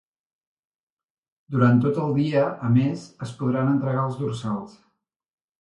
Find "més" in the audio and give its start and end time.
2.79-3.05